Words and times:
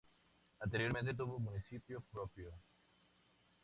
Anteriormente 0.59 1.13
tuvo 1.13 1.37
municipio 1.37 2.01
propio. 2.11 2.51